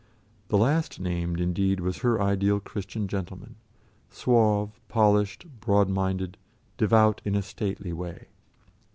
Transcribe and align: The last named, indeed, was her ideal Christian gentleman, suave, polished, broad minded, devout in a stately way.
The 0.47 0.57
last 0.57 0.99
named, 0.99 1.39
indeed, 1.39 1.79
was 1.79 1.99
her 1.99 2.19
ideal 2.19 2.59
Christian 2.59 3.07
gentleman, 3.07 3.57
suave, 4.09 4.79
polished, 4.87 5.45
broad 5.59 5.89
minded, 5.89 6.37
devout 6.75 7.21
in 7.23 7.35
a 7.35 7.43
stately 7.43 7.93
way. 7.93 8.29